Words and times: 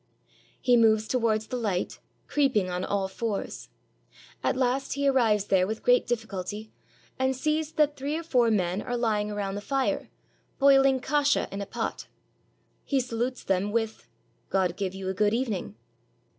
He 0.59 0.77
moves 0.77 1.07
towards 1.07 1.45
the 1.45 1.57
light, 1.57 1.99
creeping 2.25 2.71
on 2.71 2.83
all 2.83 3.07
fours. 3.07 3.69
At 4.43 4.55
last 4.57 4.93
he 4.93 5.07
arrives 5.07 5.45
there 5.45 5.67
with 5.67 5.83
great 5.83 6.07
difficulty, 6.07 6.71
and 7.19 7.35
sees 7.35 7.73
that 7.73 7.95
three 7.97 8.17
or 8.17 8.23
four 8.23 8.49
men 8.49 8.81
are 8.81 8.97
lying 8.97 9.29
around 9.29 9.53
the 9.53 9.61
fire, 9.61 10.09
boiling 10.57 11.01
kasha 11.01 11.47
in 11.51 11.61
a 11.61 11.67
pot. 11.67 12.07
He 12.83 12.99
salutes 12.99 13.43
them 13.43 13.71
with," 13.71 14.07
God 14.49 14.75
give 14.75 14.95
you 14.95 15.07
a 15.07 15.13
good 15.13 15.35
evening." 15.35 15.75